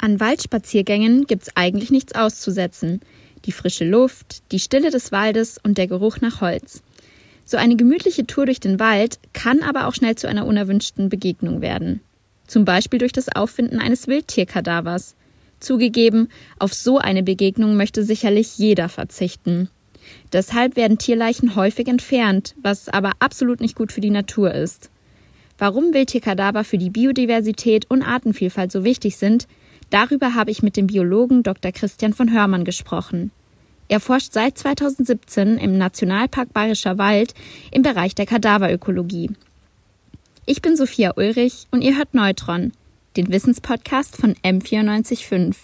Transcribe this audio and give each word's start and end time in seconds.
An 0.00 0.18
Waldspaziergängen 0.18 1.26
gibt's 1.26 1.50
eigentlich 1.56 1.90
nichts 1.90 2.14
auszusetzen. 2.14 3.00
Die 3.44 3.52
frische 3.52 3.84
Luft, 3.84 4.42
die 4.50 4.58
Stille 4.58 4.90
des 4.90 5.12
Waldes 5.12 5.58
und 5.62 5.76
der 5.76 5.88
Geruch 5.88 6.22
nach 6.22 6.40
Holz. 6.40 6.82
So 7.44 7.58
eine 7.58 7.76
gemütliche 7.76 8.26
Tour 8.26 8.46
durch 8.46 8.60
den 8.60 8.80
Wald 8.80 9.18
kann 9.34 9.62
aber 9.62 9.86
auch 9.86 9.94
schnell 9.94 10.16
zu 10.16 10.26
einer 10.26 10.46
unerwünschten 10.46 11.10
Begegnung 11.10 11.60
werden. 11.60 12.00
Zum 12.46 12.64
Beispiel 12.64 12.98
durch 12.98 13.12
das 13.12 13.28
Auffinden 13.28 13.78
eines 13.78 14.08
Wildtierkadavers. 14.08 15.16
Zugegeben, 15.58 16.28
auf 16.58 16.72
so 16.72 16.96
eine 16.98 17.22
Begegnung 17.22 17.76
möchte 17.76 18.02
sicherlich 18.02 18.56
jeder 18.56 18.88
verzichten. 18.88 19.68
Deshalb 20.32 20.76
werden 20.76 20.96
Tierleichen 20.96 21.56
häufig 21.56 21.88
entfernt, 21.88 22.54
was 22.62 22.88
aber 22.88 23.12
absolut 23.18 23.60
nicht 23.60 23.76
gut 23.76 23.92
für 23.92 24.00
die 24.00 24.10
Natur 24.10 24.54
ist. 24.54 24.90
Warum 25.58 25.92
Wildtierkadaver 25.92 26.64
für 26.64 26.78
die 26.78 26.88
Biodiversität 26.88 27.90
und 27.90 28.02
Artenvielfalt 28.02 28.72
so 28.72 28.82
wichtig 28.82 29.18
sind, 29.18 29.46
darüber 29.90 30.34
habe 30.34 30.50
ich 30.50 30.62
mit 30.62 30.76
dem 30.76 30.86
Biologen 30.86 31.42
Dr. 31.42 31.72
Christian 31.72 32.12
von 32.12 32.32
Hörmann 32.32 32.64
gesprochen. 32.64 33.30
Er 33.88 34.00
forscht 34.00 34.32
seit 34.32 34.56
2017 34.56 35.58
im 35.58 35.76
Nationalpark 35.76 36.52
Bayerischer 36.52 36.96
Wald 36.96 37.34
im 37.72 37.82
Bereich 37.82 38.14
der 38.14 38.26
Kadaverökologie. 38.26 39.30
Ich 40.46 40.62
bin 40.62 40.76
Sophia 40.76 41.12
Ulrich 41.16 41.66
und 41.70 41.82
ihr 41.82 41.96
hört 41.96 42.14
Neutron, 42.14 42.72
den 43.16 43.32
Wissenspodcast 43.32 44.16
von 44.16 44.34
M945. 44.44 45.56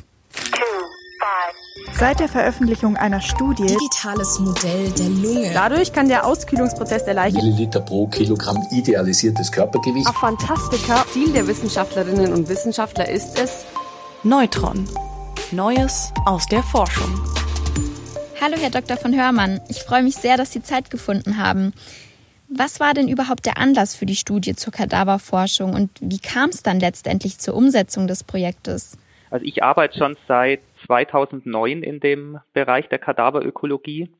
Seit 1.98 2.20
der 2.20 2.28
Veröffentlichung 2.28 2.96
einer 2.96 3.20
Studie 3.20 3.66
Digitales 3.66 4.38
Modell 4.38 4.90
der 4.98 5.08
Lunge. 5.08 5.50
Dadurch 5.54 5.92
kann 5.92 6.08
der 6.08 6.26
Auskühlungsprozess 6.26 7.04
der 7.04 7.14
Leiche 7.14 7.36
Milliliter 7.36 7.80
pro 7.80 8.06
Kilogramm 8.08 8.58
idealisiertes 8.70 9.50
Körpergewicht. 9.50 10.06
auf 10.06 10.16
Fantastika 10.16 11.06
Ziel 11.12 11.32
der 11.32 11.46
Wissenschaftlerinnen 11.46 12.32
und 12.32 12.48
Wissenschaftler 12.48 13.08
ist 13.08 13.38
es, 13.38 13.64
Neutron. 14.26 14.88
Neues 15.52 16.12
aus 16.24 16.46
der 16.46 16.60
Forschung. 16.64 17.14
Hallo, 18.40 18.56
Herr 18.58 18.70
Dr. 18.70 18.96
von 18.96 19.14
Hörmann. 19.14 19.60
Ich 19.68 19.84
freue 19.84 20.02
mich 20.02 20.16
sehr, 20.16 20.36
dass 20.36 20.52
Sie 20.52 20.62
Zeit 20.62 20.90
gefunden 20.90 21.38
haben. 21.38 21.72
Was 22.48 22.80
war 22.80 22.92
denn 22.92 23.06
überhaupt 23.06 23.46
der 23.46 23.56
Anlass 23.56 23.94
für 23.94 24.04
die 24.04 24.16
Studie 24.16 24.56
zur 24.56 24.72
Kadaverforschung 24.72 25.74
und 25.74 25.90
wie 26.00 26.18
kam 26.18 26.50
es 26.50 26.64
dann 26.64 26.80
letztendlich 26.80 27.38
zur 27.38 27.54
Umsetzung 27.54 28.08
des 28.08 28.24
Projektes? 28.24 28.98
Also 29.30 29.46
ich 29.46 29.62
arbeite 29.62 29.96
schon 29.96 30.16
seit 30.26 30.58
2009 30.86 31.84
in 31.84 32.00
dem 32.00 32.40
Bereich 32.52 32.88
der 32.88 32.98
Kadaverökologie. 32.98 34.10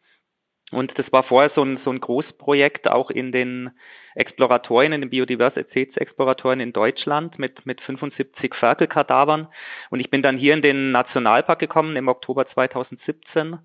Und 0.72 0.98
das 0.98 1.10
war 1.12 1.22
vorher 1.22 1.50
so 1.54 1.62
ein, 1.62 1.78
so 1.84 1.90
ein 1.90 2.00
Großprojekt 2.00 2.88
auch 2.88 3.10
in 3.10 3.30
den 3.30 3.70
Exploratorien, 4.16 4.92
in 4.92 5.02
den 5.02 5.10
Biodiversitätsexploratorien 5.10 6.60
in 6.60 6.72
Deutschland 6.72 7.38
mit, 7.38 7.66
mit 7.66 7.80
75 7.80 8.54
Ferkelkadavern. 8.54 9.48
Und 9.90 10.00
ich 10.00 10.10
bin 10.10 10.22
dann 10.22 10.38
hier 10.38 10.54
in 10.54 10.62
den 10.62 10.90
Nationalpark 10.90 11.60
gekommen 11.60 11.96
im 11.96 12.08
Oktober 12.08 12.48
2017 12.48 13.58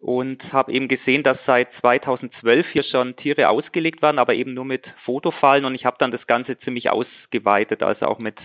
und 0.00 0.52
habe 0.52 0.72
eben 0.72 0.88
gesehen, 0.88 1.22
dass 1.22 1.38
seit 1.46 1.68
2012 1.80 2.66
hier 2.68 2.82
schon 2.82 3.14
Tiere 3.16 3.48
ausgelegt 3.48 4.02
waren, 4.02 4.18
aber 4.18 4.34
eben 4.34 4.54
nur 4.54 4.64
mit 4.64 4.86
Fotofallen. 5.04 5.64
Und 5.64 5.74
ich 5.74 5.84
habe 5.84 5.96
dann 6.00 6.10
das 6.10 6.26
Ganze 6.26 6.58
ziemlich 6.58 6.90
ausgeweitet, 6.90 7.82
also 7.82 8.06
auch 8.06 8.18
mit 8.18 8.38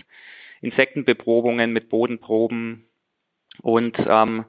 Insektenbeprobungen, 0.60 1.72
mit 1.72 1.88
Bodenproben 1.88 2.86
und 3.62 3.96
ähm, 4.06 4.44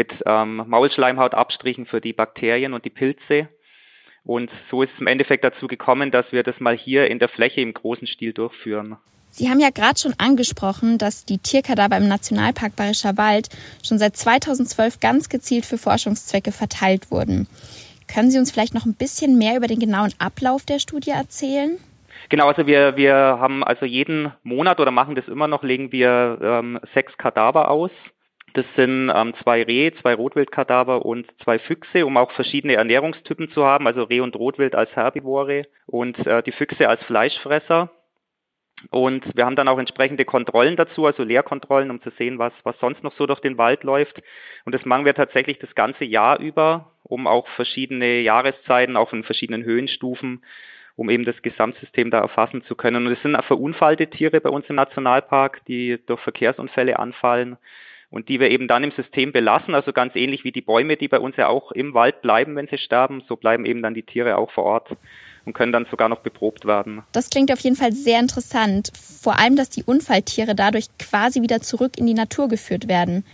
mit 0.00 0.14
ähm, 0.24 0.64
Maulschleimhautabstrichen 0.66 1.84
für 1.84 2.00
die 2.00 2.14
Bakterien 2.14 2.72
und 2.72 2.86
die 2.86 2.90
Pilze. 2.90 3.48
Und 4.24 4.50
so 4.70 4.82
ist 4.82 4.90
es 4.94 5.00
im 5.00 5.06
Endeffekt 5.06 5.44
dazu 5.44 5.66
gekommen, 5.66 6.10
dass 6.10 6.24
wir 6.32 6.42
das 6.42 6.58
mal 6.58 6.74
hier 6.74 7.10
in 7.10 7.18
der 7.18 7.28
Fläche 7.28 7.60
im 7.60 7.74
großen 7.74 8.06
Stil 8.06 8.32
durchführen. 8.32 8.96
Sie 9.30 9.50
haben 9.50 9.60
ja 9.60 9.68
gerade 9.68 10.00
schon 10.00 10.14
angesprochen, 10.16 10.96
dass 10.96 11.26
die 11.26 11.36
Tierkadaver 11.36 11.98
im 11.98 12.08
Nationalpark 12.08 12.76
Bayerischer 12.76 13.18
Wald 13.18 13.50
schon 13.86 13.98
seit 13.98 14.16
2012 14.16 15.00
ganz 15.00 15.28
gezielt 15.28 15.66
für 15.66 15.76
Forschungszwecke 15.76 16.50
verteilt 16.50 17.10
wurden. 17.10 17.46
Können 18.08 18.30
Sie 18.30 18.38
uns 18.38 18.50
vielleicht 18.50 18.74
noch 18.74 18.86
ein 18.86 18.94
bisschen 18.94 19.36
mehr 19.36 19.56
über 19.56 19.66
den 19.66 19.78
genauen 19.80 20.14
Ablauf 20.18 20.64
der 20.64 20.78
Studie 20.78 21.10
erzählen? 21.10 21.76
Genau, 22.30 22.48
also 22.48 22.66
wir, 22.66 22.96
wir 22.96 23.14
haben 23.14 23.62
also 23.62 23.84
jeden 23.84 24.32
Monat 24.42 24.80
oder 24.80 24.90
machen 24.90 25.14
das 25.14 25.28
immer 25.28 25.46
noch, 25.46 25.62
legen 25.62 25.92
wir 25.92 26.38
ähm, 26.42 26.80
sechs 26.94 27.16
Kadaver 27.18 27.70
aus. 27.70 27.90
Das 28.54 28.66
sind 28.74 29.12
ähm, 29.14 29.34
zwei 29.42 29.62
Rehe, 29.62 29.94
zwei 29.94 30.14
Rotwildkadaver 30.14 31.04
und 31.04 31.26
zwei 31.42 31.58
Füchse, 31.58 32.04
um 32.04 32.16
auch 32.16 32.32
verschiedene 32.32 32.74
Ernährungstypen 32.74 33.50
zu 33.50 33.64
haben, 33.64 33.86
also 33.86 34.02
Reh 34.04 34.20
und 34.20 34.34
Rotwild 34.34 34.74
als 34.74 34.94
Herbivore 34.96 35.66
und 35.86 36.18
äh, 36.26 36.42
die 36.42 36.52
Füchse 36.52 36.88
als 36.88 37.02
Fleischfresser. 37.04 37.90
Und 38.90 39.24
wir 39.36 39.44
haben 39.44 39.56
dann 39.56 39.68
auch 39.68 39.78
entsprechende 39.78 40.24
Kontrollen 40.24 40.74
dazu, 40.76 41.04
also 41.04 41.22
Leerkontrollen, 41.22 41.90
um 41.90 42.00
zu 42.00 42.10
sehen, 42.10 42.38
was, 42.38 42.52
was 42.64 42.78
sonst 42.80 43.02
noch 43.02 43.12
so 43.14 43.26
durch 43.26 43.40
den 43.40 43.58
Wald 43.58 43.84
läuft. 43.84 44.22
Und 44.64 44.74
das 44.74 44.86
machen 44.86 45.04
wir 45.04 45.14
tatsächlich 45.14 45.58
das 45.58 45.74
ganze 45.74 46.04
Jahr 46.04 46.40
über, 46.40 46.92
um 47.02 47.26
auch 47.26 47.46
verschiedene 47.48 48.20
Jahreszeiten, 48.20 48.96
auch 48.96 49.12
in 49.12 49.22
verschiedenen 49.22 49.64
Höhenstufen, 49.64 50.42
um 50.96 51.10
eben 51.10 51.26
das 51.26 51.40
Gesamtsystem 51.42 52.10
da 52.10 52.20
erfassen 52.20 52.64
zu 52.64 52.74
können. 52.74 53.06
Und 53.06 53.12
es 53.12 53.20
sind 53.22 53.36
verunfallte 53.44 54.08
Tiere 54.08 54.40
bei 54.40 54.50
uns 54.50 54.66
im 54.70 54.76
Nationalpark, 54.76 55.64
die 55.66 55.98
durch 56.06 56.20
Verkehrsunfälle 56.20 56.98
anfallen 56.98 57.58
und 58.10 58.28
die 58.28 58.40
wir 58.40 58.50
eben 58.50 58.68
dann 58.68 58.84
im 58.84 58.92
System 58.92 59.32
belassen, 59.32 59.74
also 59.74 59.92
ganz 59.92 60.16
ähnlich 60.16 60.44
wie 60.44 60.52
die 60.52 60.62
Bäume, 60.62 60.96
die 60.96 61.08
bei 61.08 61.20
uns 61.20 61.36
ja 61.36 61.48
auch 61.48 61.72
im 61.72 61.94
Wald 61.94 62.22
bleiben, 62.22 62.56
wenn 62.56 62.66
sie 62.66 62.78
sterben, 62.78 63.22
so 63.28 63.36
bleiben 63.36 63.64
eben 63.64 63.82
dann 63.82 63.94
die 63.94 64.02
Tiere 64.02 64.36
auch 64.36 64.50
vor 64.50 64.64
Ort 64.64 64.96
und 65.44 65.52
können 65.54 65.72
dann 65.72 65.86
sogar 65.90 66.08
noch 66.08 66.20
beprobt 66.20 66.66
werden. 66.66 67.02
Das 67.12 67.30
klingt 67.30 67.52
auf 67.52 67.60
jeden 67.60 67.76
Fall 67.76 67.92
sehr 67.92 68.18
interessant. 68.20 68.90
Vor 69.22 69.38
allem, 69.38 69.56
dass 69.56 69.70
die 69.70 69.84
Unfalltiere 69.84 70.54
dadurch 70.54 70.86
quasi 70.98 71.40
wieder 71.40 71.60
zurück 71.60 71.98
in 71.98 72.06
die 72.06 72.14
Natur 72.14 72.48
geführt 72.48 72.88
werden. 72.88 73.24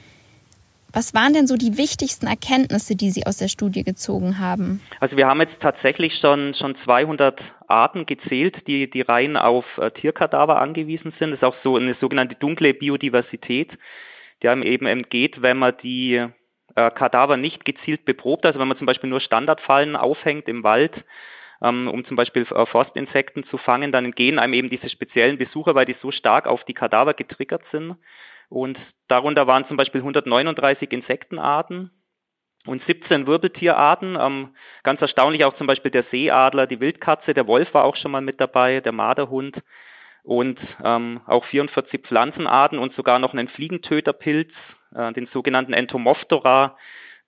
Was 0.92 1.12
waren 1.12 1.34
denn 1.34 1.46
so 1.46 1.56
die 1.56 1.76
wichtigsten 1.76 2.26
Erkenntnisse, 2.26 2.96
die 2.96 3.10
Sie 3.10 3.26
aus 3.26 3.36
der 3.36 3.48
Studie 3.48 3.82
gezogen 3.82 4.38
haben? 4.38 4.80
Also 4.98 5.16
wir 5.16 5.26
haben 5.26 5.40
jetzt 5.40 5.60
tatsächlich 5.60 6.14
schon, 6.20 6.54
schon 6.54 6.74
200 6.84 7.38
Arten 7.66 8.06
gezählt, 8.06 8.66
die, 8.66 8.88
die 8.88 9.02
rein 9.02 9.36
auf 9.36 9.66
äh, 9.76 9.90
Tierkadaver 9.90 10.58
angewiesen 10.58 11.12
sind. 11.18 11.32
Das 11.32 11.40
ist 11.40 11.44
auch 11.44 11.56
so 11.62 11.76
eine 11.76 11.96
sogenannte 12.00 12.36
dunkle 12.36 12.72
Biodiversität, 12.72 13.72
die 14.42 14.48
einem 14.48 14.62
eben 14.62 14.86
entgeht, 14.86 15.42
wenn 15.42 15.58
man 15.58 15.76
die 15.82 16.26
äh, 16.74 16.90
Kadaver 16.90 17.36
nicht 17.36 17.64
gezielt 17.64 18.04
beprobt, 18.04 18.44
also 18.46 18.58
wenn 18.58 18.68
man 18.68 18.78
zum 18.78 18.86
Beispiel 18.86 19.10
nur 19.10 19.20
Standardfallen 19.20 19.96
aufhängt 19.96 20.48
im 20.48 20.62
Wald, 20.62 21.04
ähm, 21.62 21.88
um 21.88 22.04
zum 22.04 22.16
Beispiel 22.16 22.42
äh, 22.42 22.66
Forstinsekten 22.66 23.44
zu 23.44 23.58
fangen, 23.58 23.92
dann 23.92 24.04
entgehen 24.04 24.38
einem 24.38 24.52
eben 24.52 24.70
diese 24.70 24.90
speziellen 24.90 25.38
Besucher, 25.38 25.74
weil 25.74 25.86
die 25.86 25.96
so 26.02 26.10
stark 26.10 26.46
auf 26.46 26.64
die 26.64 26.74
Kadaver 26.74 27.14
getriggert 27.14 27.62
sind. 27.72 27.96
Und 28.48 28.78
darunter 29.08 29.46
waren 29.46 29.66
zum 29.66 29.76
Beispiel 29.76 30.00
139 30.00 30.92
Insektenarten 30.92 31.90
und 32.66 32.84
17 32.84 33.26
Wirbeltierarten. 33.26 34.18
Ähm, 34.20 34.54
ganz 34.82 35.00
erstaunlich 35.00 35.44
auch 35.44 35.56
zum 35.56 35.66
Beispiel 35.66 35.90
der 35.90 36.04
Seeadler, 36.10 36.66
die 36.66 36.80
Wildkatze, 36.80 37.34
der 37.34 37.46
Wolf 37.46 37.72
war 37.74 37.84
auch 37.84 37.96
schon 37.96 38.10
mal 38.10 38.20
mit 38.20 38.40
dabei, 38.40 38.80
der 38.80 38.92
Marderhund 38.92 39.62
und 40.26 40.58
ähm, 40.84 41.20
auch 41.26 41.44
44 41.44 42.02
Pflanzenarten 42.02 42.78
und 42.78 42.94
sogar 42.94 43.18
noch 43.18 43.32
einen 43.32 43.48
Fliegentöterpilz, 43.48 44.50
äh, 44.94 45.12
den 45.12 45.28
sogenannten 45.32 45.72
Entomophthora, 45.72 46.76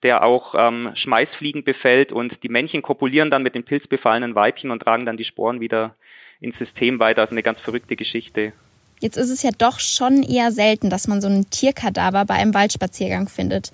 der 0.03 0.23
auch 0.23 0.53
ähm, 0.57 0.91
Schmeißfliegen 0.95 1.63
befällt 1.63 2.11
und 2.11 2.43
die 2.43 2.49
Männchen 2.49 2.81
kopulieren 2.81 3.31
dann 3.31 3.43
mit 3.43 3.55
den 3.55 3.63
pilzbefallenen 3.63 4.35
Weibchen 4.35 4.69
und 4.69 4.81
tragen 4.81 5.05
dann 5.05 5.17
die 5.17 5.23
Sporen 5.25 5.61
wieder 5.61 5.95
ins 6.41 6.57
System 6.57 6.99
weiter. 6.99 7.21
Also 7.21 7.31
eine 7.31 7.43
ganz 7.43 7.59
verrückte 7.61 7.95
Geschichte. 7.95 8.53
Jetzt 8.99 9.17
ist 9.17 9.29
es 9.29 9.43
ja 9.43 9.51
doch 9.57 9.79
schon 9.79 10.23
eher 10.23 10.51
selten, 10.51 10.89
dass 10.89 11.07
man 11.07 11.21
so 11.21 11.27
einen 11.27 11.49
Tierkadaver 11.49 12.25
bei 12.25 12.33
einem 12.33 12.53
Waldspaziergang 12.53 13.29
findet. 13.29 13.71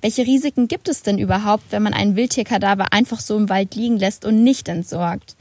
Welche 0.00 0.22
Risiken 0.22 0.66
gibt 0.66 0.88
es 0.88 1.02
denn 1.02 1.18
überhaupt, 1.18 1.64
wenn 1.70 1.82
man 1.82 1.92
einen 1.92 2.16
Wildtierkadaver 2.16 2.92
einfach 2.92 3.20
so 3.20 3.36
im 3.36 3.50
Wald 3.50 3.74
liegen 3.74 3.98
lässt 3.98 4.24
und 4.24 4.42
nicht 4.42 4.68
entsorgt? 4.68 5.36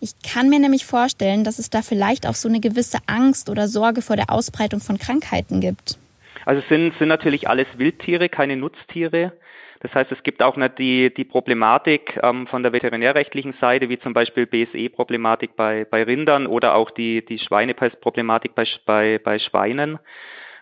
Ich 0.00 0.12
kann 0.22 0.48
mir 0.48 0.60
nämlich 0.60 0.86
vorstellen, 0.86 1.44
dass 1.44 1.58
es 1.58 1.70
da 1.70 1.82
vielleicht 1.82 2.26
auch 2.26 2.34
so 2.34 2.48
eine 2.48 2.60
gewisse 2.60 2.98
Angst 3.06 3.50
oder 3.50 3.66
Sorge 3.66 4.02
vor 4.02 4.16
der 4.16 4.30
Ausbreitung 4.30 4.80
von 4.80 4.98
Krankheiten 4.98 5.60
gibt. 5.60 5.98
Also 6.44 6.62
es 6.62 6.68
sind, 6.68 6.96
sind 6.98 7.08
natürlich 7.08 7.48
alles 7.48 7.66
Wildtiere, 7.76 8.28
keine 8.28 8.56
Nutztiere. 8.56 9.32
Das 9.80 9.94
heißt, 9.94 10.10
es 10.10 10.22
gibt 10.22 10.42
auch 10.42 10.56
nicht 10.56 10.78
die, 10.78 11.12
die 11.14 11.24
Problematik 11.24 12.18
ähm, 12.22 12.46
von 12.46 12.62
der 12.62 12.72
veterinärrechtlichen 12.72 13.54
Seite, 13.60 13.88
wie 13.88 13.98
zum 13.98 14.12
Beispiel 14.12 14.46
BSE-Problematik 14.46 15.56
bei, 15.56 15.84
bei 15.84 16.02
Rindern 16.02 16.46
oder 16.46 16.74
auch 16.74 16.90
die, 16.90 17.24
die 17.24 17.38
Schweinepest-Problematik 17.38 18.54
bei, 18.54 18.66
bei, 18.86 19.20
bei 19.22 19.38
Schweinen. 19.38 19.98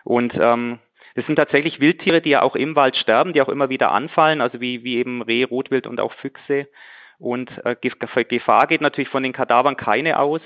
Und 0.03 0.33
ähm, 0.39 0.79
das 1.15 1.25
sind 1.25 1.37
tatsächlich 1.37 1.79
Wildtiere, 1.79 2.21
die 2.21 2.29
ja 2.29 2.43
auch 2.43 2.55
im 2.55 2.75
Wald 2.75 2.95
sterben, 2.95 3.33
die 3.33 3.41
auch 3.41 3.49
immer 3.49 3.69
wieder 3.69 3.91
anfallen, 3.91 4.39
also 4.39 4.61
wie, 4.61 4.83
wie 4.83 4.97
eben 4.97 5.23
Reh, 5.23 5.43
Rotwild 5.43 5.87
und 5.87 5.99
auch 5.99 6.13
Füchse. 6.13 6.67
Und 7.19 7.49
äh, 7.65 7.75
Gefahr 7.75 8.67
geht 8.67 8.81
natürlich 8.81 9.09
von 9.09 9.23
den 9.23 9.33
Kadavern 9.33 9.75
keine 9.75 10.19
aus. 10.19 10.41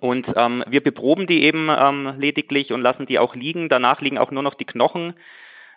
Und 0.00 0.26
ähm, 0.36 0.64
wir 0.68 0.82
beproben 0.82 1.26
die 1.26 1.42
eben 1.42 1.68
ähm, 1.70 2.14
lediglich 2.18 2.72
und 2.72 2.82
lassen 2.82 3.06
die 3.06 3.18
auch 3.18 3.34
liegen. 3.34 3.68
Danach 3.68 4.00
liegen 4.00 4.18
auch 4.18 4.30
nur 4.30 4.42
noch 4.42 4.54
die 4.54 4.66
Knochen 4.66 5.14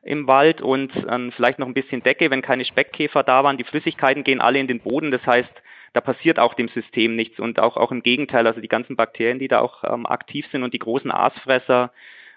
im 0.04 0.28
Wald 0.28 0.62
und 0.62 0.92
ähm, 1.10 1.32
vielleicht 1.32 1.60
noch 1.60 1.68
ein 1.68 1.74
bisschen 1.74 2.04
Decke, 2.04 2.30
wenn 2.32 2.42
keine 2.42 2.66
Speckkäfer 2.66 3.24
da 3.24 3.44
waren. 3.44 3.58
Die 3.58 3.64
Flüssigkeiten 3.64 4.24
gehen 4.24 4.42
alle 4.42 4.60
in 4.60 4.68
den 4.68 4.80
Boden, 4.80 5.12
das 5.12 5.26
heißt, 5.26 5.52
da 5.94 6.02
passiert 6.02 6.40
auch 6.40 6.54
dem 6.54 6.70
System 6.70 7.16
nichts 7.16 7.40
und 7.40 7.60
auch, 7.60 7.78
auch 7.78 7.92
im 7.92 8.02
Gegenteil, 8.02 8.48
also 8.48 8.62
die 8.62 8.68
ganzen 8.68 8.96
Bakterien, 8.96 9.40
die 9.40 9.48
da 9.48 9.60
auch 9.60 9.84
ähm, 9.84 10.06
aktiv 10.06 10.46
sind 10.52 10.64
und 10.64 10.74
die 10.74 10.80
großen 10.80 11.12
Aasfresser, 11.12 11.92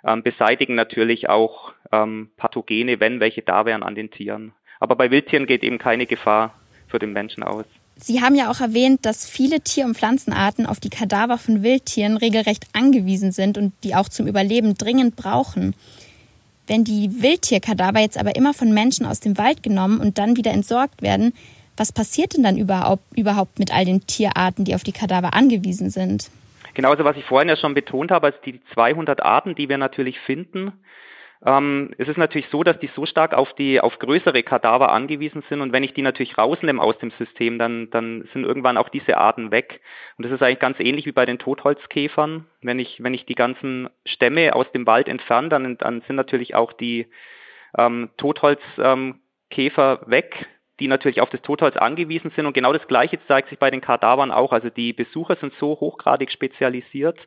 ähm, 0.04 0.22
beseitigen 0.22 0.74
natürlich 0.74 1.28
auch 1.28 1.72
ähm, 1.90 2.30
Pathogene, 2.36 3.00
wenn 3.00 3.20
welche 3.20 3.42
da 3.42 3.64
wären 3.64 3.82
an 3.82 3.94
den 3.94 4.10
Tieren. 4.10 4.52
Aber 4.80 4.96
bei 4.96 5.10
Wildtieren 5.10 5.46
geht 5.46 5.62
eben 5.62 5.78
keine 5.78 6.06
Gefahr 6.06 6.60
für 6.94 7.00
den 7.00 7.12
Menschen 7.12 7.42
aus. 7.42 7.64
Sie 7.96 8.20
haben 8.20 8.36
ja 8.36 8.52
auch 8.52 8.60
erwähnt, 8.60 9.04
dass 9.04 9.28
viele 9.28 9.60
Tier- 9.60 9.84
und 9.84 9.96
Pflanzenarten 9.96 10.64
auf 10.64 10.78
die 10.78 10.90
Kadaver 10.90 11.38
von 11.38 11.64
Wildtieren 11.64 12.16
regelrecht 12.16 12.66
angewiesen 12.72 13.32
sind 13.32 13.58
und 13.58 13.72
die 13.82 13.96
auch 13.96 14.08
zum 14.08 14.28
Überleben 14.28 14.74
dringend 14.74 15.16
brauchen. 15.16 15.74
Wenn 16.68 16.84
die 16.84 17.20
Wildtierkadaver 17.20 17.98
jetzt 17.98 18.16
aber 18.16 18.36
immer 18.36 18.54
von 18.54 18.72
Menschen 18.72 19.06
aus 19.06 19.18
dem 19.18 19.36
Wald 19.38 19.64
genommen 19.64 19.98
und 19.98 20.18
dann 20.18 20.36
wieder 20.36 20.52
entsorgt 20.52 21.02
werden, 21.02 21.32
was 21.76 21.90
passiert 21.90 22.36
denn 22.36 22.44
dann 22.44 22.56
überhaupt, 22.56 23.02
überhaupt 23.18 23.58
mit 23.58 23.74
all 23.74 23.84
den 23.84 24.06
Tierarten, 24.06 24.64
die 24.64 24.76
auf 24.76 24.84
die 24.84 24.92
Kadaver 24.92 25.34
angewiesen 25.34 25.90
sind? 25.90 26.30
Genauso, 26.74 27.04
was 27.04 27.16
ich 27.16 27.24
vorhin 27.24 27.48
ja 27.48 27.56
schon 27.56 27.74
betont 27.74 28.12
habe, 28.12 28.26
als 28.26 28.36
die 28.44 28.60
200 28.74 29.20
Arten, 29.20 29.56
die 29.56 29.68
wir 29.68 29.78
natürlich 29.78 30.20
finden, 30.20 30.72
ähm, 31.46 31.94
es 31.98 32.08
ist 32.08 32.16
natürlich 32.16 32.48
so, 32.48 32.62
dass 32.62 32.78
die 32.78 32.90
so 32.94 33.04
stark 33.04 33.34
auf 33.34 33.52
die 33.54 33.80
auf 33.80 33.98
größere 33.98 34.42
Kadaver 34.42 34.90
angewiesen 34.92 35.42
sind 35.48 35.60
und 35.60 35.72
wenn 35.72 35.82
ich 35.82 35.92
die 35.92 36.02
natürlich 36.02 36.38
rausnehme 36.38 36.80
aus 36.80 36.98
dem 36.98 37.10
System, 37.12 37.58
dann 37.58 37.90
dann 37.90 38.26
sind 38.32 38.44
irgendwann 38.44 38.78
auch 38.78 38.88
diese 38.88 39.18
Arten 39.18 39.50
weg. 39.50 39.80
Und 40.16 40.24
das 40.24 40.32
ist 40.32 40.42
eigentlich 40.42 40.58
ganz 40.58 40.80
ähnlich 40.80 41.04
wie 41.04 41.12
bei 41.12 41.26
den 41.26 41.38
Totholzkäfern. 41.38 42.46
Wenn 42.62 42.78
ich 42.78 43.02
wenn 43.02 43.12
ich 43.12 43.26
die 43.26 43.34
ganzen 43.34 43.90
Stämme 44.06 44.54
aus 44.54 44.70
dem 44.72 44.86
Wald 44.86 45.06
entferne, 45.06 45.50
dann 45.50 45.76
dann 45.76 46.00
sind 46.02 46.16
natürlich 46.16 46.54
auch 46.54 46.72
die 46.72 47.08
ähm, 47.76 48.08
Totholzkäfer 48.16 49.18
ähm, 49.50 50.10
weg, 50.10 50.46
die 50.80 50.88
natürlich 50.88 51.20
auf 51.20 51.30
das 51.30 51.42
Totholz 51.42 51.76
angewiesen 51.76 52.32
sind. 52.34 52.46
Und 52.46 52.54
genau 52.54 52.72
das 52.72 52.86
Gleiche 52.88 53.18
zeigt 53.26 53.50
sich 53.50 53.58
bei 53.58 53.70
den 53.70 53.82
Kadavern 53.82 54.30
auch. 54.30 54.52
Also 54.52 54.70
die 54.70 54.94
Besucher 54.94 55.36
sind 55.36 55.52
so 55.60 55.78
hochgradig 55.78 56.30
spezialisiert 56.30 57.18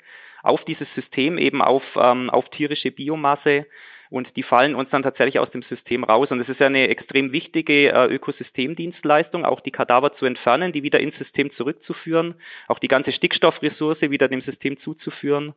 auf 0.43 0.63
dieses 0.65 0.87
System, 0.95 1.37
eben 1.37 1.61
auf, 1.61 1.83
ähm, 1.95 2.29
auf 2.29 2.49
tierische 2.49 2.91
Biomasse, 2.91 3.65
und 4.09 4.35
die 4.35 4.43
fallen 4.43 4.75
uns 4.75 4.89
dann 4.89 5.03
tatsächlich 5.03 5.39
aus 5.39 5.51
dem 5.51 5.63
System 5.63 6.03
raus. 6.03 6.31
Und 6.31 6.39
es 6.39 6.49
ist 6.49 6.59
ja 6.59 6.67
eine 6.67 6.87
extrem 6.87 7.31
wichtige 7.31 7.91
äh, 7.91 8.05
Ökosystemdienstleistung, 8.07 9.45
auch 9.45 9.59
die 9.59 9.71
Kadaver 9.71 10.15
zu 10.15 10.25
entfernen, 10.25 10.71
die 10.71 10.83
wieder 10.83 10.99
ins 10.99 11.17
System 11.17 11.51
zurückzuführen, 11.53 12.35
auch 12.67 12.79
die 12.79 12.87
ganze 12.87 13.11
Stickstoffressource 13.11 14.01
wieder 14.01 14.27
dem 14.27 14.41
System 14.41 14.79
zuzuführen. 14.79 15.53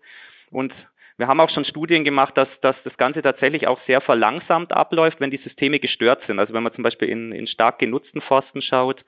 Und 0.51 0.73
wir 1.17 1.29
haben 1.29 1.41
auch 1.41 1.51
schon 1.51 1.67
Studien 1.67 2.03
gemacht, 2.03 2.37
dass, 2.37 2.49
dass 2.63 2.77
das 2.83 2.97
Ganze 2.97 3.23
tatsächlich 3.23 3.69
auch 3.69 3.79
sehr 3.87 4.01
verlangsamt 4.01 4.73
abläuft, 4.73 5.21
wenn 5.21 5.31
die 5.31 5.37
Systeme 5.37 5.79
gestört 5.79 6.23
sind. 6.27 6.39
Also 6.39 6.55
wenn 6.55 6.63
man 6.63 6.73
zum 6.73 6.83
Beispiel 6.83 7.09
in, 7.09 7.33
in 7.33 7.47
stark 7.47 7.79
genutzten 7.79 8.23
Forsten 8.23 8.63
schaut, 8.63 9.05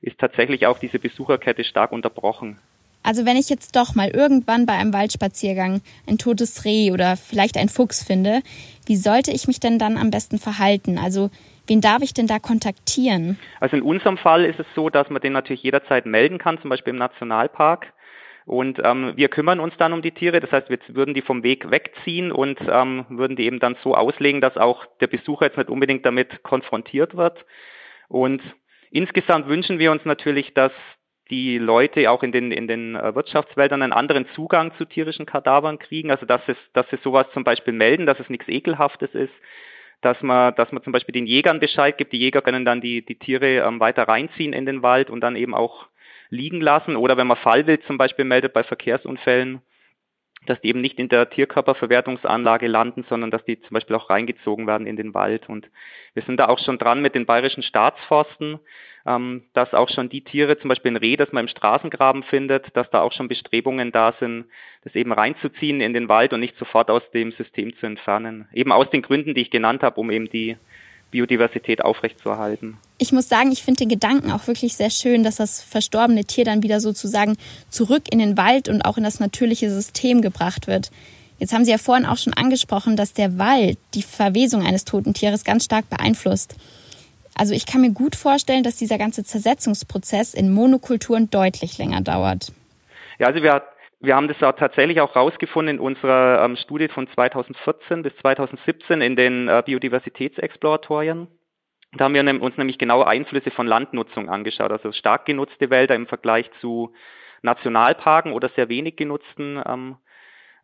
ist 0.00 0.18
tatsächlich 0.18 0.66
auch 0.66 0.78
diese 0.78 0.98
Besucherkette 0.98 1.64
stark 1.64 1.90
unterbrochen. 1.92 2.60
Also 3.06 3.24
wenn 3.24 3.36
ich 3.36 3.48
jetzt 3.48 3.76
doch 3.76 3.94
mal 3.94 4.08
irgendwann 4.08 4.66
bei 4.66 4.72
einem 4.72 4.92
Waldspaziergang 4.92 5.80
ein 6.08 6.18
totes 6.18 6.64
Reh 6.64 6.90
oder 6.90 7.16
vielleicht 7.16 7.56
ein 7.56 7.68
Fuchs 7.68 8.02
finde, 8.02 8.40
wie 8.84 8.96
sollte 8.96 9.30
ich 9.30 9.46
mich 9.46 9.60
denn 9.60 9.78
dann 9.78 9.96
am 9.96 10.10
besten 10.10 10.40
verhalten? 10.40 10.98
Also 10.98 11.30
wen 11.68 11.80
darf 11.80 12.02
ich 12.02 12.14
denn 12.14 12.26
da 12.26 12.40
kontaktieren? 12.40 13.38
Also 13.60 13.76
in 13.76 13.82
unserem 13.82 14.18
Fall 14.18 14.44
ist 14.44 14.58
es 14.58 14.66
so, 14.74 14.90
dass 14.90 15.08
man 15.08 15.22
den 15.22 15.34
natürlich 15.34 15.62
jederzeit 15.62 16.04
melden 16.04 16.38
kann, 16.38 16.60
zum 16.60 16.68
Beispiel 16.68 16.94
im 16.94 16.98
Nationalpark. 16.98 17.92
Und 18.44 18.80
ähm, 18.82 19.12
wir 19.14 19.28
kümmern 19.28 19.60
uns 19.60 19.74
dann 19.78 19.92
um 19.92 20.02
die 20.02 20.10
Tiere. 20.10 20.40
Das 20.40 20.50
heißt, 20.50 20.68
wir 20.68 20.78
würden 20.88 21.14
die 21.14 21.22
vom 21.22 21.44
Weg 21.44 21.70
wegziehen 21.70 22.32
und 22.32 22.58
ähm, 22.68 23.06
würden 23.08 23.36
die 23.36 23.44
eben 23.44 23.60
dann 23.60 23.76
so 23.84 23.94
auslegen, 23.94 24.40
dass 24.40 24.56
auch 24.56 24.84
der 25.00 25.06
Besucher 25.06 25.46
jetzt 25.46 25.58
nicht 25.58 25.70
unbedingt 25.70 26.04
damit 26.04 26.42
konfrontiert 26.42 27.16
wird. 27.16 27.44
Und 28.08 28.42
insgesamt 28.90 29.46
wünschen 29.46 29.78
wir 29.78 29.92
uns 29.92 30.04
natürlich, 30.04 30.54
dass 30.54 30.72
die 31.30 31.58
Leute 31.58 32.10
auch 32.10 32.22
in 32.22 32.32
den, 32.32 32.52
in 32.52 32.68
den 32.68 32.94
äh, 32.94 33.14
Wirtschaftswäldern 33.14 33.82
einen 33.82 33.92
anderen 33.92 34.26
Zugang 34.34 34.72
zu 34.78 34.84
tierischen 34.84 35.26
Kadavern 35.26 35.78
kriegen. 35.78 36.10
Also 36.10 36.26
dass 36.26 36.42
es, 36.46 36.56
dass 36.72 36.88
sie 36.90 36.98
sowas 37.02 37.26
zum 37.32 37.44
Beispiel 37.44 37.74
melden, 37.74 38.06
dass 38.06 38.20
es 38.20 38.30
nichts 38.30 38.48
Ekelhaftes 38.48 39.14
ist, 39.14 39.32
dass 40.02 40.20
man, 40.22 40.54
dass 40.54 40.70
man 40.72 40.82
zum 40.82 40.92
Beispiel 40.92 41.12
den 41.12 41.26
Jägern 41.26 41.60
Bescheid 41.60 41.98
gibt. 41.98 42.12
Die 42.12 42.18
Jäger 42.18 42.42
können 42.42 42.64
dann 42.64 42.80
die, 42.80 43.04
die 43.04 43.18
Tiere 43.18 43.66
ähm, 43.66 43.80
weiter 43.80 44.04
reinziehen 44.04 44.52
in 44.52 44.66
den 44.66 44.82
Wald 44.82 45.10
und 45.10 45.20
dann 45.20 45.36
eben 45.36 45.54
auch 45.54 45.88
liegen 46.30 46.60
lassen. 46.60 46.96
Oder 46.96 47.16
wenn 47.16 47.26
man 47.26 47.36
Fallwild 47.36 47.82
zum 47.84 47.98
Beispiel 47.98 48.24
meldet 48.24 48.52
bei 48.52 48.62
Verkehrsunfällen, 48.62 49.62
dass 50.44 50.60
die 50.60 50.68
eben 50.68 50.80
nicht 50.80 50.98
in 50.98 51.08
der 51.08 51.30
Tierkörperverwertungsanlage 51.30 52.68
landen, 52.68 53.04
sondern 53.08 53.30
dass 53.30 53.44
die 53.44 53.60
zum 53.60 53.74
Beispiel 53.74 53.96
auch 53.96 54.10
reingezogen 54.10 54.66
werden 54.66 54.86
in 54.86 54.96
den 54.96 55.14
Wald. 55.14 55.48
Und 55.48 55.68
wir 56.14 56.22
sind 56.22 56.38
da 56.38 56.46
auch 56.46 56.58
schon 56.58 56.78
dran 56.78 57.02
mit 57.02 57.14
den 57.14 57.26
bayerischen 57.26 57.62
Staatsforsten, 57.62 58.60
ähm, 59.06 59.44
dass 59.54 59.72
auch 59.74 59.88
schon 59.88 60.08
die 60.08 60.22
Tiere, 60.22 60.58
zum 60.58 60.68
Beispiel 60.68 60.92
ein 60.92 60.96
Reh, 60.96 61.16
das 61.16 61.32
man 61.32 61.44
im 61.44 61.48
Straßengraben 61.48 62.22
findet, 62.24 62.76
dass 62.76 62.90
da 62.90 63.00
auch 63.00 63.12
schon 63.12 63.28
Bestrebungen 63.28 63.92
da 63.92 64.14
sind, 64.20 64.46
das 64.84 64.94
eben 64.94 65.12
reinzuziehen 65.12 65.80
in 65.80 65.94
den 65.94 66.08
Wald 66.08 66.32
und 66.32 66.40
nicht 66.40 66.56
sofort 66.58 66.90
aus 66.90 67.02
dem 67.12 67.32
System 67.32 67.74
zu 67.76 67.86
entfernen. 67.86 68.48
Eben 68.52 68.72
aus 68.72 68.90
den 68.90 69.02
Gründen, 69.02 69.34
die 69.34 69.42
ich 69.42 69.50
genannt 69.50 69.82
habe, 69.82 70.00
um 70.00 70.10
eben 70.10 70.28
die 70.28 70.56
Biodiversität 71.16 71.82
aufrechtzuerhalten. 71.82 72.76
Ich 72.98 73.10
muss 73.10 73.26
sagen, 73.26 73.50
ich 73.50 73.62
finde 73.62 73.78
den 73.78 73.88
Gedanken 73.88 74.30
auch 74.30 74.46
wirklich 74.46 74.76
sehr 74.76 74.90
schön, 74.90 75.22
dass 75.22 75.36
das 75.36 75.62
verstorbene 75.62 76.26
Tier 76.26 76.44
dann 76.44 76.62
wieder 76.62 76.78
sozusagen 76.80 77.38
zurück 77.70 78.02
in 78.10 78.18
den 78.18 78.36
Wald 78.36 78.68
und 78.68 78.82
auch 78.82 78.98
in 78.98 79.04
das 79.04 79.18
natürliche 79.18 79.70
System 79.70 80.20
gebracht 80.20 80.66
wird. 80.66 80.90
Jetzt 81.38 81.54
haben 81.54 81.64
Sie 81.64 81.70
ja 81.70 81.78
vorhin 81.78 82.04
auch 82.04 82.18
schon 82.18 82.34
angesprochen, 82.34 82.96
dass 82.96 83.14
der 83.14 83.38
Wald 83.38 83.78
die 83.94 84.02
Verwesung 84.02 84.66
eines 84.66 84.84
toten 84.84 85.14
Tieres 85.14 85.44
ganz 85.44 85.64
stark 85.64 85.88
beeinflusst. 85.88 86.54
Also 87.34 87.54
ich 87.54 87.64
kann 87.64 87.80
mir 87.80 87.92
gut 87.92 88.14
vorstellen, 88.14 88.62
dass 88.62 88.76
dieser 88.76 88.98
ganze 88.98 89.24
Zersetzungsprozess 89.24 90.34
in 90.34 90.52
Monokulturen 90.52 91.30
deutlich 91.30 91.78
länger 91.78 92.02
dauert. 92.02 92.52
Ja, 93.18 93.28
also 93.28 93.42
wir, 93.42 93.62
wir 94.00 94.14
haben 94.14 94.28
das 94.28 94.42
auch 94.42 94.56
tatsächlich 94.56 95.00
auch 95.00 95.16
rausgefunden 95.16 95.76
in 95.76 95.80
unserer 95.80 96.44
ähm, 96.44 96.56
Studie 96.56 96.88
von 96.88 97.08
2014 97.08 98.02
bis 98.02 98.14
2017 98.16 99.00
in 99.00 99.16
den 99.16 99.48
äh, 99.48 99.62
Biodiversitätsexploratorien. 99.64 101.28
Da 101.92 102.04
haben 102.04 102.14
wir 102.14 102.42
uns 102.42 102.56
nämlich 102.58 102.78
genau 102.78 103.02
Einflüsse 103.02 103.50
von 103.50 103.66
Landnutzung 103.66 104.28
angeschaut, 104.28 104.70
also 104.70 104.92
stark 104.92 105.24
genutzte 105.24 105.70
Wälder 105.70 105.94
im 105.94 106.06
Vergleich 106.06 106.50
zu 106.60 106.92
Nationalparken 107.42 108.32
oder 108.32 108.50
sehr 108.50 108.68
wenig 108.68 108.96
genutzten 108.96 109.62
ähm, 109.64 109.96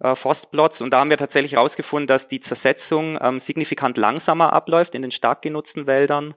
äh, 0.01 0.15
Forstplots. 0.17 0.81
Und 0.81 0.91
da 0.91 1.01
haben 1.01 1.11
wir 1.11 1.17
tatsächlich 1.17 1.53
herausgefunden, 1.53 2.09
dass 2.09 2.27
die 2.29 2.43
Zersetzung 2.43 3.19
ähm, 3.23 3.41
signifikant 3.47 3.97
langsamer 3.97 4.53
abläuft 4.53 4.95
in 4.95 5.03
den 5.03 5.13
stark 5.13 5.43
genutzten 5.43 5.87
Wäldern 5.87 6.35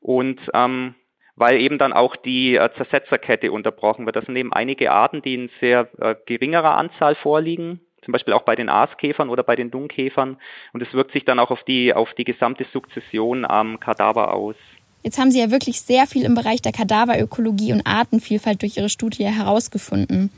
und 0.00 0.40
ähm, 0.52 0.94
weil 1.36 1.60
eben 1.60 1.78
dann 1.78 1.92
auch 1.92 2.16
die 2.16 2.56
äh, 2.56 2.70
Zersetzerkette 2.76 3.50
unterbrochen 3.52 4.06
wird. 4.06 4.16
Das 4.16 4.26
sind 4.26 4.36
eben 4.36 4.52
einige 4.52 4.92
Arten, 4.92 5.22
die 5.22 5.34
in 5.34 5.50
sehr 5.60 5.88
äh, 6.00 6.14
geringerer 6.26 6.76
Anzahl 6.76 7.14
vorliegen, 7.14 7.80
zum 8.04 8.12
Beispiel 8.12 8.34
auch 8.34 8.42
bei 8.42 8.56
den 8.56 8.68
Aaskäfern 8.68 9.30
oder 9.30 9.42
bei 9.42 9.56
den 9.56 9.70
Dungkäfern. 9.70 10.36
Und 10.72 10.82
es 10.82 10.92
wirkt 10.92 11.12
sich 11.12 11.24
dann 11.24 11.38
auch 11.38 11.50
auf 11.50 11.62
die, 11.64 11.92
auf 11.94 12.12
die 12.14 12.24
gesamte 12.24 12.64
Sukzession 12.72 13.44
am 13.44 13.80
Kadaver 13.80 14.34
aus. 14.34 14.56
Jetzt 15.02 15.18
haben 15.18 15.30
Sie 15.30 15.40
ja 15.40 15.50
wirklich 15.50 15.82
sehr 15.82 16.06
viel 16.06 16.24
im 16.24 16.34
Bereich 16.34 16.62
der 16.62 16.72
Kadaverökologie 16.72 17.74
und 17.74 17.86
Artenvielfalt 17.86 18.62
durch 18.62 18.78
Ihre 18.78 18.88
Studie 18.88 19.26
herausgefunden. 19.26 20.32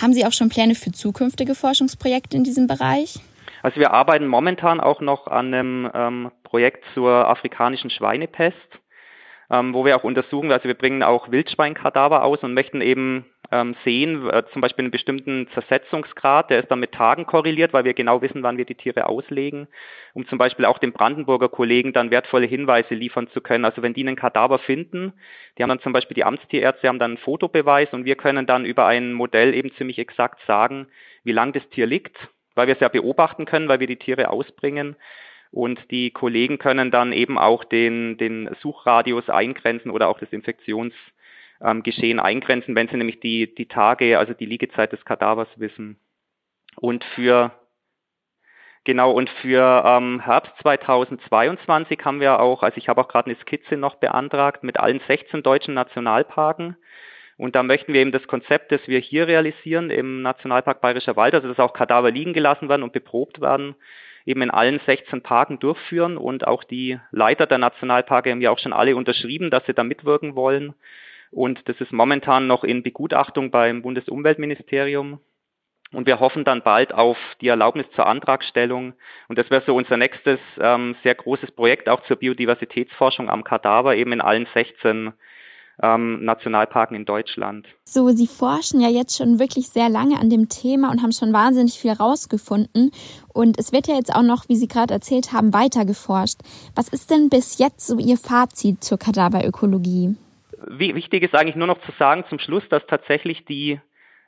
Haben 0.00 0.14
Sie 0.14 0.24
auch 0.24 0.32
schon 0.32 0.48
Pläne 0.48 0.74
für 0.74 0.92
zukünftige 0.92 1.54
Forschungsprojekte 1.54 2.36
in 2.36 2.42
diesem 2.42 2.66
Bereich? 2.66 3.16
Also 3.62 3.80
wir 3.80 3.92
arbeiten 3.92 4.26
momentan 4.26 4.80
auch 4.80 5.00
noch 5.02 5.26
an 5.26 5.52
einem 5.52 5.90
ähm, 5.92 6.30
Projekt 6.42 6.84
zur 6.94 7.10
afrikanischen 7.10 7.90
Schweinepest, 7.90 8.56
ähm, 9.50 9.72
wo 9.72 9.84
wir 9.84 9.96
auch 9.96 10.04
untersuchen, 10.04 10.52
also 10.52 10.64
wir 10.64 10.74
bringen 10.74 11.02
auch 11.02 11.30
Wildschweinkadaver 11.30 12.22
aus 12.22 12.42
und 12.42 12.52
möchten 12.52 12.82
eben 12.82 13.24
ähm, 13.50 13.74
sehen, 13.82 14.28
äh, 14.28 14.42
zum 14.52 14.60
Beispiel 14.60 14.84
einen 14.84 14.90
bestimmten 14.90 15.48
Zersetzungsgrad, 15.54 16.50
der 16.50 16.60
ist 16.60 16.70
dann 16.70 16.80
mit 16.80 16.92
Tagen 16.92 17.24
korreliert, 17.24 17.72
weil 17.72 17.84
wir 17.84 17.94
genau 17.94 18.20
wissen, 18.20 18.42
wann 18.42 18.58
wir 18.58 18.66
die 18.66 18.74
Tiere 18.74 19.06
auslegen, 19.06 19.66
um 20.12 20.26
zum 20.28 20.36
Beispiel 20.36 20.66
auch 20.66 20.78
den 20.78 20.92
Brandenburger 20.92 21.48
Kollegen 21.48 21.94
dann 21.94 22.10
wertvolle 22.10 22.46
Hinweise 22.46 22.94
liefern 22.94 23.28
zu 23.28 23.40
können. 23.40 23.64
Also 23.64 23.80
wenn 23.80 23.94
die 23.94 24.06
einen 24.06 24.16
Kadaver 24.16 24.58
finden, 24.58 25.14
die 25.56 25.62
haben 25.62 25.70
dann 25.70 25.80
zum 25.80 25.94
Beispiel 25.94 26.14
die 26.14 26.24
Amtstierärzte 26.24 26.88
haben 26.88 26.98
dann 26.98 27.12
einen 27.12 27.18
Fotobeweis 27.18 27.88
und 27.92 28.04
wir 28.04 28.16
können 28.16 28.46
dann 28.46 28.66
über 28.66 28.86
ein 28.86 29.14
Modell 29.14 29.54
eben 29.54 29.72
ziemlich 29.76 29.98
exakt 29.98 30.40
sagen, 30.46 30.88
wie 31.24 31.32
lang 31.32 31.54
das 31.54 31.66
Tier 31.70 31.86
liegt, 31.86 32.16
weil 32.54 32.66
wir 32.66 32.74
es 32.74 32.80
ja 32.80 32.88
beobachten 32.88 33.46
können, 33.46 33.68
weil 33.68 33.80
wir 33.80 33.86
die 33.86 33.96
Tiere 33.96 34.28
ausbringen. 34.28 34.96
Und 35.50 35.90
die 35.90 36.10
Kollegen 36.10 36.58
können 36.58 36.90
dann 36.90 37.12
eben 37.12 37.38
auch 37.38 37.64
den, 37.64 38.18
den 38.18 38.50
Suchradius 38.60 39.28
eingrenzen 39.28 39.90
oder 39.90 40.08
auch 40.08 40.18
das 40.18 40.32
Infektions 40.32 40.94
ähm, 41.60 41.82
eingrenzen, 42.18 42.74
wenn 42.74 42.88
sie 42.88 42.96
nämlich 42.96 43.20
die, 43.20 43.54
die 43.54 43.66
Tage, 43.66 44.18
also 44.18 44.34
die 44.34 44.46
Liegezeit 44.46 44.92
des 44.92 45.04
Kadavers 45.04 45.48
wissen. 45.56 45.98
Und 46.76 47.04
für 47.14 47.52
Genau, 48.84 49.10
und 49.10 49.28
für 49.42 49.82
ähm, 49.84 50.20
Herbst 50.20 50.52
2022 50.62 51.98
haben 52.06 52.20
wir 52.20 52.40
auch, 52.40 52.62
also 52.62 52.78
ich 52.78 52.88
habe 52.88 53.02
auch 53.02 53.08
gerade 53.08 53.26
eine 53.26 53.38
Skizze 53.38 53.76
noch 53.76 53.96
beantragt 53.96 54.62
mit 54.62 54.80
allen 54.80 55.02
16 55.06 55.42
deutschen 55.42 55.74
Nationalparken. 55.74 56.74
Und 57.36 57.54
da 57.54 57.62
möchten 57.62 57.92
wir 57.92 58.00
eben 58.00 58.12
das 58.12 58.26
Konzept, 58.26 58.72
das 58.72 58.80
wir 58.86 58.98
hier 58.98 59.28
realisieren 59.28 59.90
im 59.90 60.22
Nationalpark 60.22 60.80
Bayerischer 60.80 61.16
Wald, 61.16 61.34
also 61.34 61.48
dass 61.48 61.58
auch 61.58 61.74
Kadaver 61.74 62.10
liegen 62.10 62.32
gelassen 62.32 62.70
werden 62.70 62.82
und 62.82 62.94
beprobt 62.94 63.42
werden, 63.42 63.74
eben 64.28 64.42
in 64.42 64.50
allen 64.50 64.78
16 64.84 65.22
Parken 65.22 65.58
durchführen. 65.58 66.18
Und 66.18 66.46
auch 66.46 66.62
die 66.62 66.98
Leiter 67.10 67.46
der 67.46 67.58
Nationalparke 67.58 68.30
haben 68.30 68.42
ja 68.42 68.50
auch 68.50 68.58
schon 68.58 68.74
alle 68.74 68.94
unterschrieben, 68.94 69.50
dass 69.50 69.64
sie 69.64 69.72
da 69.72 69.82
mitwirken 69.82 70.36
wollen. 70.36 70.74
Und 71.30 71.66
das 71.68 71.80
ist 71.80 71.92
momentan 71.92 72.46
noch 72.46 72.62
in 72.62 72.82
Begutachtung 72.82 73.50
beim 73.50 73.80
Bundesumweltministerium. 73.80 75.20
Und 75.92 76.06
wir 76.06 76.20
hoffen 76.20 76.44
dann 76.44 76.62
bald 76.62 76.92
auf 76.92 77.16
die 77.40 77.48
Erlaubnis 77.48 77.86
zur 77.96 78.06
Antragstellung. 78.06 78.92
Und 79.28 79.38
das 79.38 79.50
wäre 79.50 79.62
so 79.64 79.74
unser 79.74 79.96
nächstes 79.96 80.38
ähm, 80.60 80.94
sehr 81.02 81.14
großes 81.14 81.52
Projekt 81.52 81.88
auch 81.88 82.02
zur 82.02 82.16
Biodiversitätsforschung 82.16 83.30
am 83.30 83.44
Kadaver, 83.44 83.96
eben 83.96 84.12
in 84.12 84.20
allen 84.20 84.46
16 84.52 85.14
ähm, 85.82 86.24
Nationalparken 86.24 86.96
in 86.96 87.04
Deutschland. 87.04 87.66
So, 87.84 88.08
Sie 88.10 88.26
forschen 88.26 88.80
ja 88.80 88.88
jetzt 88.88 89.16
schon 89.16 89.38
wirklich 89.38 89.68
sehr 89.68 89.88
lange 89.88 90.18
an 90.18 90.30
dem 90.30 90.48
Thema 90.48 90.90
und 90.90 91.02
haben 91.02 91.12
schon 91.12 91.32
wahnsinnig 91.32 91.78
viel 91.78 91.92
rausgefunden. 91.92 92.90
Und 93.32 93.58
es 93.58 93.72
wird 93.72 93.86
ja 93.86 93.94
jetzt 93.94 94.14
auch 94.14 94.22
noch, 94.22 94.48
wie 94.48 94.56
Sie 94.56 94.68
gerade 94.68 94.94
erzählt 94.94 95.32
haben, 95.32 95.52
weiter 95.52 95.84
geforscht. 95.84 96.40
Was 96.74 96.88
ist 96.88 97.10
denn 97.10 97.28
bis 97.28 97.58
jetzt 97.58 97.86
so 97.86 97.98
Ihr 97.98 98.16
Fazit 98.16 98.82
zur 98.82 98.98
Kadaverökologie? 98.98 100.16
Wichtig 100.66 101.22
ist 101.22 101.34
eigentlich 101.34 101.56
nur 101.56 101.68
noch 101.68 101.80
zu 101.82 101.92
sagen 101.98 102.24
zum 102.28 102.40
Schluss, 102.40 102.64
dass 102.68 102.84
tatsächlich 102.88 103.44
die 103.44 103.78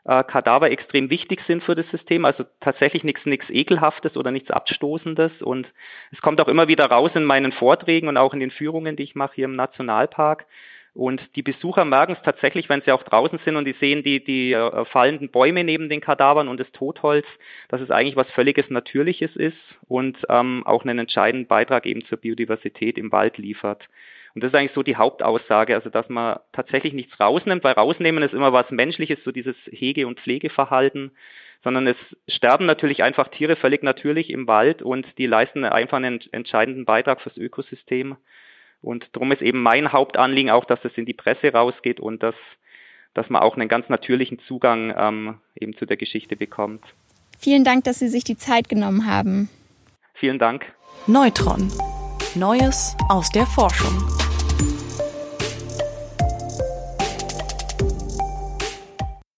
äh, 0.04 0.24
Kadaver 0.24 0.70
extrem 0.70 1.10
wichtig 1.10 1.40
sind 1.46 1.64
für 1.64 1.74
das 1.74 1.88
System, 1.90 2.24
also 2.24 2.44
tatsächlich 2.60 3.04
nichts 3.04 3.26
nichts 3.26 3.50
ekelhaftes 3.50 4.16
oder 4.16 4.30
nichts 4.30 4.50
abstoßendes 4.50 5.42
und 5.42 5.66
es 6.12 6.20
kommt 6.20 6.40
auch 6.40 6.48
immer 6.48 6.68
wieder 6.68 6.86
raus 6.86 7.10
in 7.14 7.24
meinen 7.24 7.52
Vorträgen 7.52 8.08
und 8.08 8.16
auch 8.16 8.32
in 8.32 8.40
den 8.40 8.50
Führungen, 8.50 8.96
die 8.96 9.02
ich 9.02 9.14
mache 9.14 9.34
hier 9.34 9.44
im 9.46 9.56
Nationalpark, 9.56 10.46
und 10.92 11.22
die 11.36 11.42
Besucher 11.42 11.84
merken 11.84 12.12
es 12.12 12.22
tatsächlich, 12.22 12.68
wenn 12.68 12.82
sie 12.82 12.92
auch 12.92 13.04
draußen 13.04 13.38
sind 13.44 13.56
und 13.56 13.64
die 13.64 13.76
sehen 13.80 14.02
die, 14.02 14.22
die 14.22 14.52
äh, 14.52 14.84
fallenden 14.86 15.30
Bäume 15.30 15.62
neben 15.62 15.88
den 15.88 16.00
Kadavern 16.00 16.48
und 16.48 16.58
das 16.58 16.70
Totholz, 16.72 17.26
dass 17.68 17.80
es 17.80 17.90
eigentlich 17.90 18.16
was 18.16 18.30
völliges 18.32 18.68
Natürliches 18.70 19.34
ist 19.36 19.56
und 19.88 20.18
ähm, 20.28 20.62
auch 20.66 20.84
einen 20.84 20.98
entscheidenden 20.98 21.46
Beitrag 21.46 21.86
eben 21.86 22.04
zur 22.06 22.18
Biodiversität 22.18 22.98
im 22.98 23.12
Wald 23.12 23.38
liefert. 23.38 23.88
Und 24.34 24.42
das 24.42 24.52
ist 24.52 24.54
eigentlich 24.58 24.74
so 24.74 24.82
die 24.82 24.96
Hauptaussage, 24.96 25.74
also 25.74 25.90
dass 25.90 26.08
man 26.08 26.38
tatsächlich 26.52 26.92
nichts 26.92 27.18
rausnimmt, 27.18 27.64
weil 27.64 27.74
rausnehmen 27.74 28.22
ist 28.22 28.34
immer 28.34 28.52
was 28.52 28.70
Menschliches, 28.70 29.18
so 29.24 29.32
dieses 29.32 29.56
Hege- 29.70 30.06
und 30.06 30.20
Pflegeverhalten, 30.20 31.12
sondern 31.62 31.86
es 31.86 31.96
sterben 32.28 32.66
natürlich 32.66 33.02
einfach 33.02 33.28
Tiere 33.28 33.56
völlig 33.56 33.82
natürlich 33.82 34.30
im 34.30 34.46
Wald 34.46 34.82
und 34.82 35.06
die 35.18 35.26
leisten 35.26 35.64
einfach 35.64 35.98
einen 35.98 36.20
entscheidenden 36.32 36.84
Beitrag 36.84 37.20
fürs 37.20 37.36
Ökosystem. 37.36 38.16
Und 38.82 39.08
darum 39.12 39.32
ist 39.32 39.42
eben 39.42 39.62
mein 39.62 39.92
Hauptanliegen 39.92 40.50
auch, 40.50 40.64
dass 40.64 40.78
es 40.84 40.92
in 40.96 41.06
die 41.06 41.14
Presse 41.14 41.52
rausgeht 41.52 42.00
und 42.00 42.22
dass, 42.22 42.34
dass 43.14 43.28
man 43.28 43.42
auch 43.42 43.56
einen 43.56 43.68
ganz 43.68 43.88
natürlichen 43.88 44.38
Zugang 44.46 44.94
ähm, 44.96 45.38
eben 45.54 45.76
zu 45.76 45.86
der 45.86 45.96
Geschichte 45.96 46.36
bekommt. 46.36 46.84
Vielen 47.38 47.64
Dank, 47.64 47.84
dass 47.84 47.98
Sie 47.98 48.08
sich 48.08 48.24
die 48.24 48.36
Zeit 48.36 48.68
genommen 48.68 49.06
haben. 49.06 49.48
Vielen 50.14 50.38
Dank. 50.38 50.66
Neutron. 51.06 51.72
Neues 52.34 52.96
aus 53.08 53.30
der 53.30 53.46
Forschung. 53.46 54.19